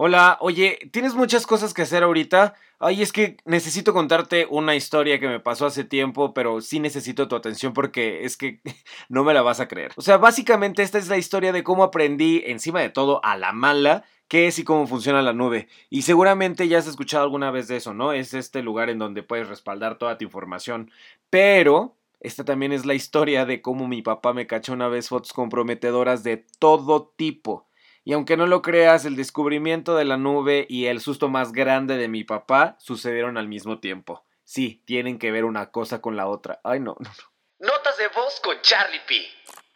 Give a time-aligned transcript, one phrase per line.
[0.00, 2.54] Hola, oye, ¿tienes muchas cosas que hacer ahorita?
[2.78, 7.26] Ay, es que necesito contarte una historia que me pasó hace tiempo, pero sí necesito
[7.26, 8.60] tu atención porque es que
[9.08, 9.90] no me la vas a creer.
[9.96, 13.50] O sea, básicamente esta es la historia de cómo aprendí, encima de todo, a la
[13.50, 15.66] mala, qué es y cómo funciona la nube.
[15.90, 18.12] Y seguramente ya has escuchado alguna vez de eso, ¿no?
[18.12, 20.92] Es este lugar en donde puedes respaldar toda tu información.
[21.28, 25.32] Pero esta también es la historia de cómo mi papá me cachó una vez fotos
[25.32, 27.67] comprometedoras de todo tipo.
[28.08, 31.98] Y aunque no lo creas, el descubrimiento de la nube y el susto más grande
[31.98, 34.24] de mi papá sucedieron al mismo tiempo.
[34.44, 36.58] Sí, tienen que ver una cosa con la otra.
[36.64, 37.68] Ay, no, no, no.
[37.70, 39.14] Notas de voz con Charlie P.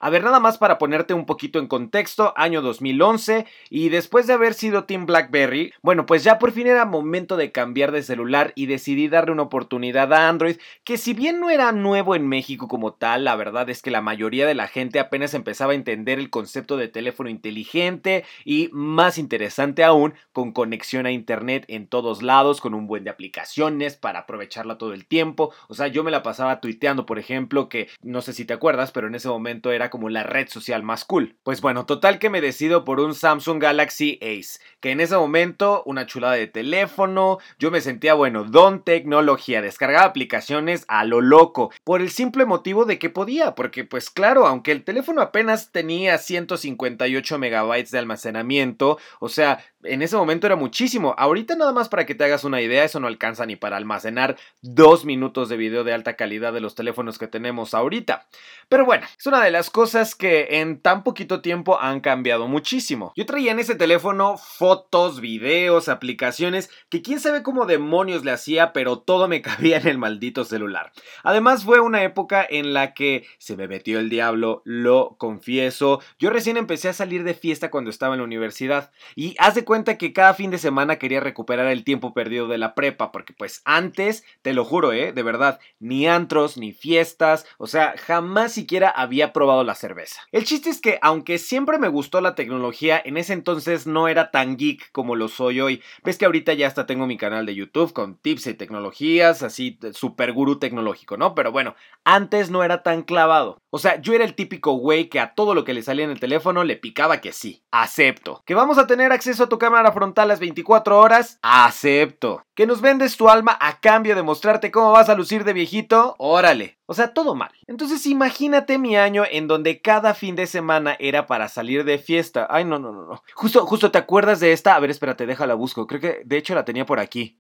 [0.05, 4.33] A ver, nada más para ponerte un poquito en contexto, año 2011 y después de
[4.33, 8.52] haber sido Team Blackberry, bueno, pues ya por fin era momento de cambiar de celular
[8.56, 12.66] y decidí darle una oportunidad a Android, que si bien no era nuevo en México
[12.66, 16.19] como tal, la verdad es que la mayoría de la gente apenas empezaba a entender
[16.19, 22.25] el concepto de teléfono inteligente y más interesante aún, con conexión a internet en todos
[22.25, 26.11] lados, con un buen de aplicaciones para aprovecharla todo el tiempo, o sea, yo me
[26.11, 29.70] la pasaba tuiteando, por ejemplo, que no sé si te acuerdas, pero en ese momento
[29.70, 31.37] era como la red social más cool.
[31.43, 35.83] Pues bueno, total que me decido por un Samsung Galaxy Ace, que en ese momento
[35.84, 41.71] una chulada de teléfono, yo me sentía bueno, don tecnología, descargaba aplicaciones a lo loco,
[41.84, 46.17] por el simple motivo de que podía, porque pues claro, aunque el teléfono apenas tenía
[46.17, 51.14] 158 megabytes de almacenamiento, o sea, en ese momento era muchísimo.
[51.19, 54.36] Ahorita nada más para que te hagas una idea, eso no alcanza ni para almacenar
[54.61, 58.27] dos minutos de video de alta calidad de los teléfonos que tenemos ahorita.
[58.69, 63.12] Pero bueno, es una de las cosas que en tan poquito tiempo han cambiado muchísimo.
[63.16, 68.72] Yo traía en ese teléfono fotos, videos, aplicaciones, que quién sabe cómo demonios le hacía,
[68.72, 70.92] pero todo me cabía en el maldito celular.
[71.22, 76.00] Además fue una época en la que se me metió el diablo, lo confieso.
[76.19, 79.64] Yo recién empecé a salir de fiesta cuando estaba en la universidad y haz de
[79.73, 83.33] cuenta que cada fin de semana quería recuperar el tiempo perdido de la prepa, porque
[83.33, 88.53] pues antes, te lo juro, eh, de verdad, ni antros, ni fiestas, o sea, jamás
[88.53, 90.21] siquiera había probado la cerveza.
[90.31, 94.31] El chiste es que, aunque siempre me gustó la tecnología, en ese entonces no era
[94.31, 95.83] tan geek como lo soy hoy.
[96.04, 99.78] Ves que ahorita ya hasta tengo mi canal de YouTube con tips y tecnologías, así,
[99.94, 101.34] super gurú tecnológico, ¿no?
[101.34, 103.62] Pero bueno, antes no era tan clavado.
[103.71, 106.10] O sea, yo era el típico güey que a todo lo que le salía en
[106.10, 107.62] el teléfono le picaba que sí.
[107.71, 108.43] Acepto.
[108.44, 111.39] ¿Que vamos a tener acceso a tu cámara frontal las 24 horas?
[111.41, 112.43] Acepto.
[112.56, 116.17] ¿Que nos vendes tu alma a cambio de mostrarte cómo vas a lucir de viejito?
[116.19, 116.78] Órale.
[116.87, 117.53] O sea, todo mal.
[117.69, 122.49] Entonces imagínate mi año en donde cada fin de semana era para salir de fiesta.
[122.51, 123.22] Ay, no, no, no, no.
[123.34, 124.75] Justo, justo, ¿te acuerdas de esta?
[124.75, 125.87] A ver, espérate, déjala busco.
[125.87, 127.39] Creo que de hecho la tenía por aquí.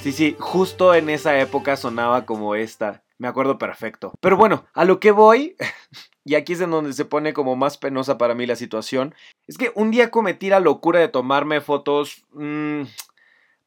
[0.00, 3.04] Sí, sí, justo en esa época sonaba como esta.
[3.16, 4.12] Me acuerdo perfecto.
[4.20, 5.56] Pero bueno, a lo que voy,
[6.30, 9.16] y aquí es en donde se pone como más penosa para mí la situación,
[9.48, 12.24] es que un día cometí la locura de tomarme fotos...
[12.34, 12.82] Mmm,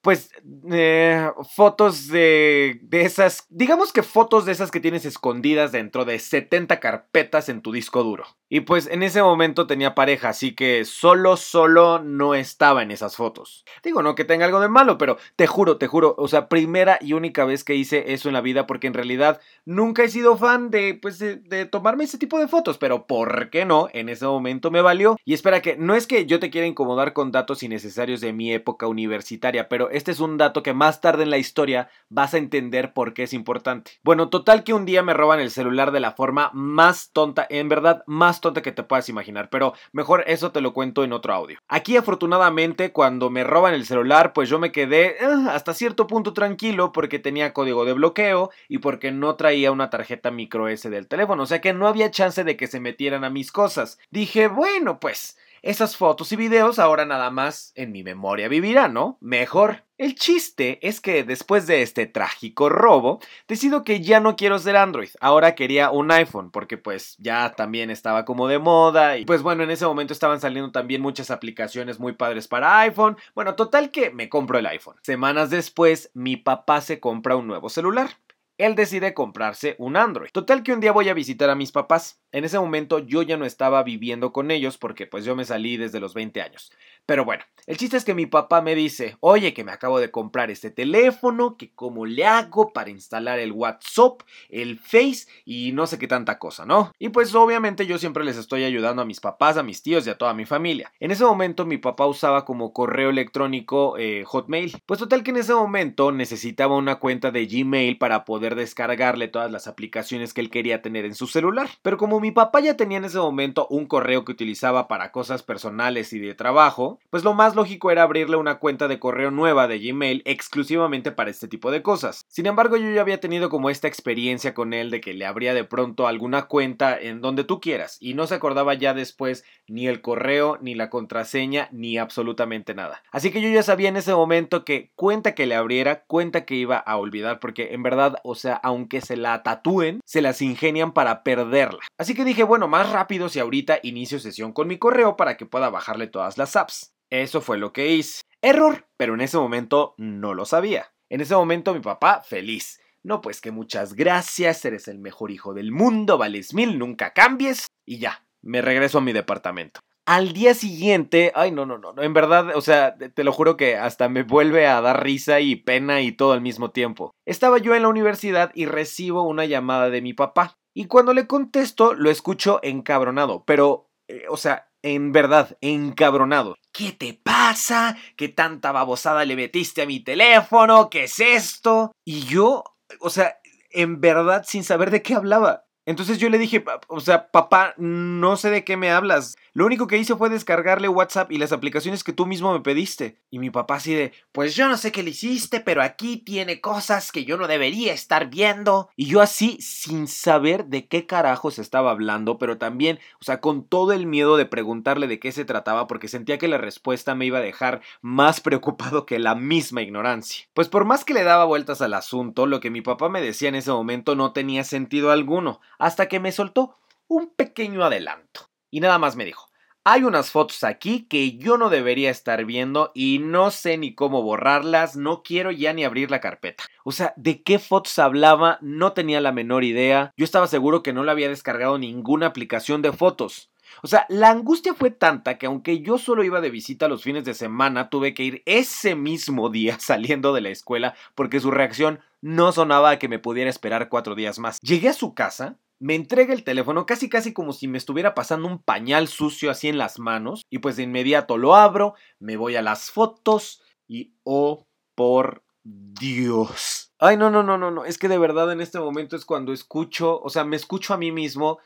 [0.02, 0.32] pues
[0.70, 6.20] eh, fotos de, de esas, digamos que fotos de esas que tienes escondidas dentro de
[6.20, 8.26] 70 carpetas en tu disco duro.
[8.54, 13.16] Y pues en ese momento tenía pareja, así que solo, solo no estaba en esas
[13.16, 13.66] fotos.
[13.84, 17.00] Digo, no que tenga algo de malo, pero te juro, te juro, o sea, primera
[17.02, 20.38] y única vez que hice eso en la vida, porque en realidad nunca he sido
[20.38, 23.88] fan de, pues, de, tomarme ese tipo de fotos, pero ¿por qué no?
[23.92, 25.18] En ese momento me valió.
[25.26, 28.54] Y espera que, no es que yo te quiera incomodar con datos innecesarios de mi
[28.54, 32.38] época universitaria, pero este es un dato que más tarde en la historia vas a
[32.38, 33.94] entender por qué es importante.
[34.04, 37.68] Bueno, total que un día me roban el celular de la forma más tonta, en
[37.68, 41.34] verdad más tonta que te puedas imaginar, pero mejor eso te lo cuento en otro
[41.34, 41.58] audio.
[41.68, 46.34] Aquí afortunadamente cuando me roban el celular, pues yo me quedé eh, hasta cierto punto
[46.34, 51.08] tranquilo porque tenía código de bloqueo y porque no traía una tarjeta micro S del
[51.08, 53.98] teléfono, o sea que no había chance de que se metieran a mis cosas.
[54.12, 59.18] Dije, bueno, pues esas fotos y videos ahora nada más en mi memoria vivirán, ¿no?
[59.22, 59.86] Mejor.
[59.98, 64.76] El chiste es que después de este trágico robo, decido que ya no quiero ser
[64.76, 69.42] Android, ahora quería un iPhone, porque pues ya también estaba como de moda y pues
[69.42, 73.92] bueno, en ese momento estaban saliendo también muchas aplicaciones muy padres para iPhone, bueno, total
[73.92, 74.98] que me compro el iPhone.
[75.04, 78.10] Semanas después, mi papá se compra un nuevo celular
[78.58, 80.30] él decide comprarse un Android.
[80.32, 82.22] Total que un día voy a visitar a mis papás.
[82.32, 85.78] En ese momento yo ya no estaba viviendo con ellos porque pues yo me salí
[85.78, 86.72] desde los 20 años.
[87.06, 90.12] Pero bueno, el chiste es que mi papá me dice, oye que me acabo de
[90.12, 95.88] comprar este teléfono, que cómo le hago para instalar el WhatsApp, el Face y no
[95.88, 96.92] sé qué tanta cosa, ¿no?
[97.00, 100.10] Y pues obviamente yo siempre les estoy ayudando a mis papás, a mis tíos y
[100.10, 100.92] a toda mi familia.
[101.00, 104.78] En ese momento mi papá usaba como correo electrónico eh, Hotmail.
[104.86, 109.52] Pues total que en ese momento necesitaba una cuenta de Gmail para poder descargarle todas
[109.52, 111.70] las aplicaciones que él quería tener en su celular.
[111.82, 115.44] Pero como mi papá ya tenía en ese momento un correo que utilizaba para cosas
[115.44, 119.68] personales y de trabajo, pues lo más lógico era abrirle una cuenta de correo nueva
[119.68, 122.26] de Gmail exclusivamente para este tipo de cosas.
[122.28, 125.54] Sin embargo, yo ya había tenido como esta experiencia con él de que le abría
[125.54, 129.88] de pronto alguna cuenta en donde tú quieras y no se acordaba ya después ni
[129.88, 133.04] el correo, ni la contraseña, ni absolutamente nada.
[133.12, 136.56] Así que yo ya sabía en ese momento que cuenta que le abriera, cuenta que
[136.56, 140.94] iba a olvidar, porque en verdad, o sea, aunque se la tatúen, se las ingenian
[140.94, 141.80] para perderla.
[141.98, 145.46] Así que dije, bueno, más rápido si ahorita inicio sesión con mi correo para que
[145.46, 146.83] pueda bajarle todas las apps.
[147.14, 148.24] Eso fue lo que hice.
[148.42, 150.94] Error, pero en ese momento no lo sabía.
[151.12, 152.82] En ese momento mi papá feliz.
[153.04, 157.68] No, pues que muchas gracias, eres el mejor hijo del mundo, vales mil, nunca cambies.
[157.86, 159.80] Y ya, me regreso a mi departamento.
[160.08, 163.78] Al día siguiente, ay, no, no, no, en verdad, o sea, te lo juro que
[163.78, 167.12] hasta me vuelve a dar risa y pena y todo al mismo tiempo.
[167.28, 170.56] Estaba yo en la universidad y recibo una llamada de mi papá.
[170.74, 176.56] Y cuando le contesto, lo escucho encabronado, pero, eh, o sea, en verdad, encabronado.
[176.74, 177.96] ¿Qué te pasa?
[178.18, 180.90] ¿Qué tanta babosada le metiste a mi teléfono?
[180.90, 181.92] ¿Qué es esto?
[182.04, 182.64] Y yo,
[183.00, 183.38] o sea,
[183.70, 185.66] en verdad, sin saber de qué hablaba.
[185.86, 189.36] Entonces yo le dije, o sea, papá, no sé de qué me hablas.
[189.54, 193.18] Lo único que hice fue descargarle WhatsApp y las aplicaciones que tú mismo me pediste.
[193.30, 196.62] Y mi papá así de, pues yo no sé qué le hiciste, pero aquí tiene
[196.62, 198.90] cosas que yo no debería estar viendo.
[198.96, 203.64] Y yo así, sin saber de qué carajos estaba hablando, pero también, o sea, con
[203.68, 207.26] todo el miedo de preguntarle de qué se trataba, porque sentía que la respuesta me
[207.26, 210.48] iba a dejar más preocupado que la misma ignorancia.
[210.54, 213.50] Pues por más que le daba vueltas al asunto, lo que mi papá me decía
[213.50, 216.78] en ese momento no tenía sentido alguno, hasta que me soltó
[217.08, 219.48] un pequeño adelanto y nada más me dijo,
[219.84, 224.24] hay unas fotos aquí que yo no debería estar viendo y no sé ni cómo
[224.24, 226.64] borrarlas, no quiero ya ni abrir la carpeta.
[226.86, 228.60] O sea, ¿de qué fotos hablaba?
[228.62, 230.14] No tenía la menor idea.
[230.16, 233.52] Yo estaba seguro que no le había descargado ninguna aplicación de fotos.
[233.82, 237.26] O sea, la angustia fue tanta que aunque yo solo iba de visita los fines
[237.26, 242.00] de semana, tuve que ir ese mismo día saliendo de la escuela porque su reacción
[242.22, 244.60] no sonaba a que me pudiera esperar cuatro días más.
[244.62, 248.48] Llegué a su casa me entrega el teléfono casi casi como si me estuviera pasando
[248.48, 252.56] un pañal sucio así en las manos y pues de inmediato lo abro, me voy
[252.56, 254.66] a las fotos y oh
[254.96, 256.94] por Dios.
[257.00, 259.52] Ay, no, no, no, no, no, es que de verdad en este momento es cuando
[259.52, 261.60] escucho, o sea, me escucho a mí mismo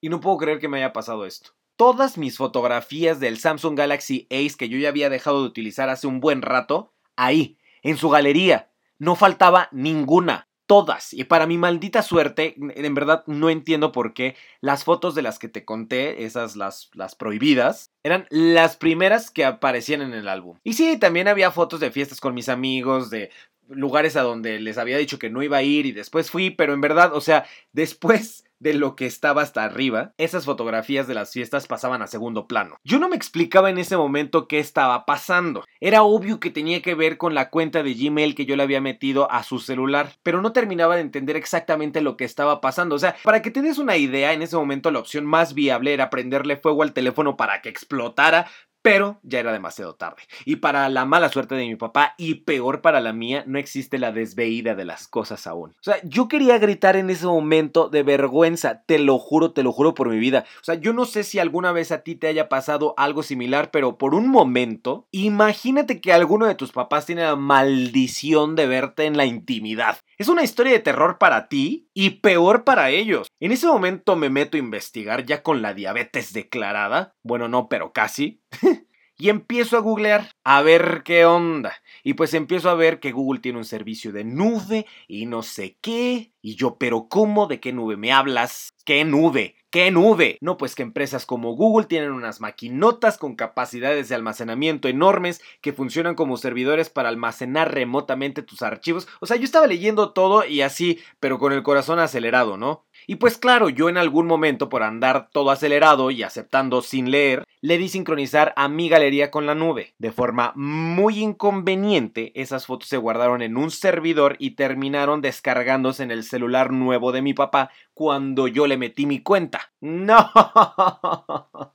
[0.00, 1.50] y no puedo creer que me haya pasado esto.
[1.76, 6.06] Todas mis fotografías del Samsung Galaxy Ace que yo ya había dejado de utilizar hace
[6.06, 11.12] un buen rato, ahí, en su galería, no faltaba ninguna todas.
[11.12, 15.40] Y para mi maldita suerte, en verdad no entiendo por qué las fotos de las
[15.40, 20.58] que te conté, esas las, las prohibidas, eran las primeras que aparecían en el álbum.
[20.62, 23.30] Y sí, también había fotos de fiestas con mis amigos, de
[23.66, 26.72] lugares a donde les había dicho que no iba a ir y después fui, pero
[26.72, 31.32] en verdad, o sea, después de lo que estaba hasta arriba, esas fotografías de las
[31.32, 32.76] fiestas pasaban a segundo plano.
[32.84, 35.64] Yo no me explicaba en ese momento qué estaba pasando.
[35.80, 38.80] Era obvio que tenía que ver con la cuenta de Gmail que yo le había
[38.80, 42.94] metido a su celular, pero no terminaba de entender exactamente lo que estaba pasando.
[42.94, 45.94] O sea, para que te des una idea, en ese momento la opción más viable
[45.94, 48.46] era prenderle fuego al teléfono para que explotara,
[48.82, 50.22] pero ya era demasiado tarde.
[50.44, 53.98] Y para la mala suerte de mi papá y peor para la mía, no existe
[53.98, 55.70] la desveída de las cosas aún.
[55.70, 59.72] O sea, yo quería gritar en ese momento de vergüenza, te lo juro, te lo
[59.72, 60.44] juro por mi vida.
[60.60, 63.70] O sea, yo no sé si alguna vez a ti te haya pasado algo similar,
[63.70, 69.04] pero por un momento, imagínate que alguno de tus papás tiene la maldición de verte
[69.04, 69.98] en la intimidad.
[70.20, 73.28] Es una historia de terror para ti y peor para ellos.
[73.40, 77.16] En ese momento me meto a investigar ya con la diabetes declarada.
[77.22, 78.42] Bueno, no, pero casi.
[79.20, 81.74] y empiezo a googlear a ver qué onda.
[82.02, 85.76] Y pues empiezo a ver que Google tiene un servicio de nube y no sé
[85.82, 86.32] qué.
[86.40, 87.46] Y yo, pero ¿cómo?
[87.46, 88.72] ¿De qué nube me hablas?
[88.86, 89.56] ¿Qué nube?
[89.70, 90.38] ¿Qué nube?
[90.40, 95.72] No, pues que empresas como Google tienen unas maquinotas con capacidades de almacenamiento enormes que
[95.72, 99.06] funcionan como servidores para almacenar remotamente tus archivos.
[99.20, 102.84] O sea, yo estaba leyendo todo y así, pero con el corazón acelerado, ¿no?
[103.10, 107.44] Y pues claro, yo en algún momento por andar todo acelerado y aceptando sin leer,
[107.60, 109.94] le di sincronizar a mi galería con la nube.
[109.98, 116.12] De forma muy inconveniente, esas fotos se guardaron en un servidor y terminaron descargándose en
[116.12, 119.72] el celular nuevo de mi papá cuando yo le metí mi cuenta.
[119.80, 120.30] No.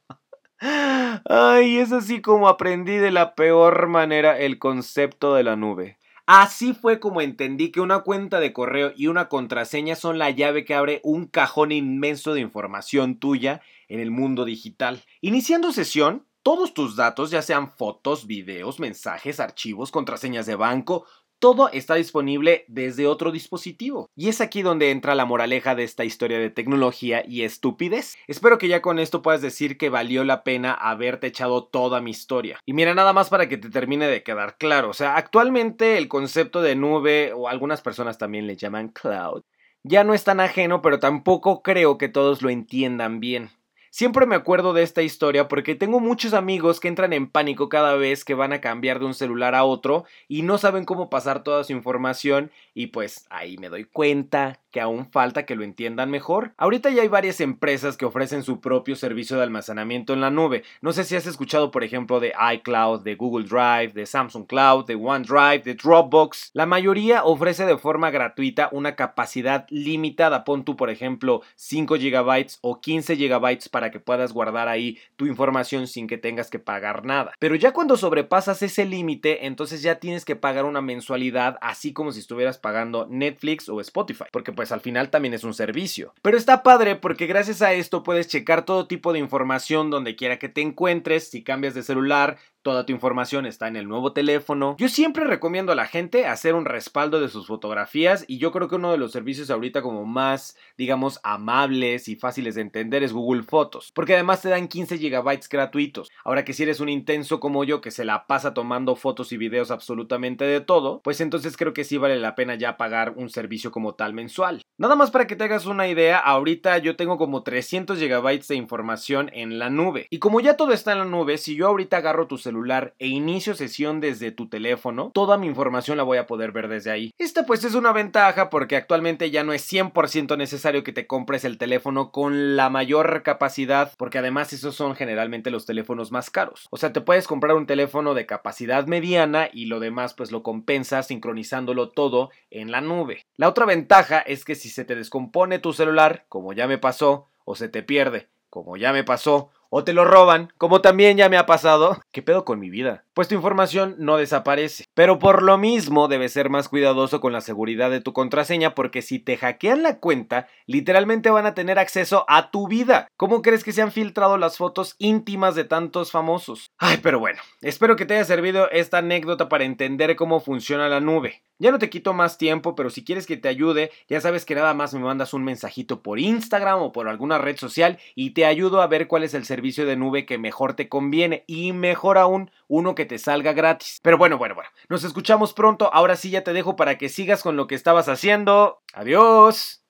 [1.26, 5.98] Ay, es así como aprendí de la peor manera el concepto de la nube.
[6.28, 10.66] Así fue como entendí que una cuenta de correo y una contraseña son la llave
[10.66, 15.04] que abre un cajón inmenso de información tuya en el mundo digital.
[15.22, 21.06] Iniciando sesión, todos tus datos, ya sean fotos, videos, mensajes, archivos, contraseñas de banco,
[21.46, 24.10] todo está disponible desde otro dispositivo.
[24.16, 28.18] Y es aquí donde entra la moraleja de esta historia de tecnología y estupidez.
[28.26, 32.10] Espero que ya con esto puedas decir que valió la pena haberte echado toda mi
[32.10, 32.58] historia.
[32.66, 36.08] Y mira, nada más para que te termine de quedar claro, o sea, actualmente el
[36.08, 39.44] concepto de nube, o algunas personas también le llaman cloud,
[39.84, 43.52] ya no es tan ajeno, pero tampoco creo que todos lo entiendan bien.
[43.98, 47.96] Siempre me acuerdo de esta historia porque tengo muchos amigos que entran en pánico cada
[47.96, 51.44] vez que van a cambiar de un celular a otro y no saben cómo pasar
[51.44, 56.12] toda su información y pues ahí me doy cuenta que aún falta que lo entiendan
[56.12, 56.54] mejor.
[56.58, 60.64] Ahorita ya hay varias empresas que ofrecen su propio servicio de almacenamiento en la nube.
[60.82, 64.88] No sé si has escuchado por ejemplo de iCloud, de Google Drive, de Samsung Cloud,
[64.88, 66.50] de OneDrive, de Dropbox.
[66.52, 70.44] La mayoría ofrece de forma gratuita una capacidad limitada.
[70.44, 75.26] Pon tú por ejemplo 5 GB o 15 GB para que puedas guardar ahí tu
[75.26, 77.34] información sin que tengas que pagar nada.
[77.40, 82.12] Pero ya cuando sobrepasas ese límite, entonces ya tienes que pagar una mensualidad, así como
[82.12, 86.14] si estuvieras pagando Netflix o Spotify, porque pues al final también es un servicio.
[86.22, 90.40] Pero está padre porque gracias a esto puedes checar todo tipo de información donde quiera
[90.40, 94.76] que te encuentres, si cambias de celular, Toda tu información está en el nuevo teléfono.
[94.80, 98.68] Yo siempre recomiendo a la gente hacer un respaldo de sus fotografías y yo creo
[98.68, 103.14] que uno de los servicios ahorita como más, digamos, amables y fáciles de entender es
[103.14, 106.10] Google Fotos, porque además te dan 15 GB gratuitos.
[106.24, 109.38] Ahora que si eres un intenso como yo que se la pasa tomando fotos y
[109.38, 113.30] videos absolutamente de todo, pues entonces creo que sí vale la pena ya pagar un
[113.30, 114.64] servicio como tal mensual.
[114.80, 118.56] Nada más para que te hagas una idea, ahorita yo tengo como 300 GB de
[118.56, 120.08] información en la nube.
[120.10, 123.08] Y como ya todo está en la nube, si yo ahorita agarro tu celular e
[123.08, 127.12] inicio sesión desde tu teléfono, toda mi información la voy a poder ver desde ahí.
[127.18, 131.44] Esta pues es una ventaja porque actualmente ya no es 100% necesario que te compres
[131.44, 136.68] el teléfono con la mayor capacidad, porque además esos son generalmente los teléfonos más caros.
[136.72, 140.42] O sea, te puedes comprar un teléfono de capacidad mediana y lo demás pues lo
[140.42, 143.26] compensas sincronizándolo todo en la nube.
[143.36, 147.28] La otra ventaja es que si se te descompone tu celular, como ya me pasó,
[147.44, 151.30] o se te pierde, como ya me pasó, o te lo roban, como también ya
[151.30, 152.00] me ha pasado.
[152.12, 153.04] ¿Qué pedo con mi vida?
[153.14, 154.86] Pues tu información no desaparece.
[154.94, 159.02] Pero por lo mismo debes ser más cuidadoso con la seguridad de tu contraseña porque
[159.02, 163.08] si te hackean la cuenta, literalmente van a tener acceso a tu vida.
[163.18, 166.72] ¿Cómo crees que se han filtrado las fotos íntimas de tantos famosos?
[166.78, 171.00] Ay, pero bueno, espero que te haya servido esta anécdota para entender cómo funciona la
[171.00, 171.44] nube.
[171.58, 174.56] Ya no te quito más tiempo, pero si quieres que te ayude, ya sabes que
[174.56, 178.46] nada más me mandas un mensajito por Instagram o por alguna red social y te
[178.46, 182.18] ayudo a ver cuál es el servicio de nube que mejor te conviene y mejor
[182.18, 184.00] aún uno que te salga gratis.
[184.04, 185.94] Pero bueno, bueno, bueno, nos escuchamos pronto.
[185.94, 188.82] Ahora sí ya te dejo para que sigas con lo que estabas haciendo.
[188.94, 189.85] Adiós.